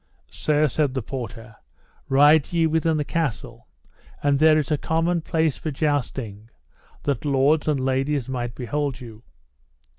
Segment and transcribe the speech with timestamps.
[0.31, 1.57] Sir, said the porter,
[2.09, 3.67] ride ye within the castle,
[4.23, 6.49] and there is a common place for jousting,
[7.03, 9.21] that lords and ladies may behold you.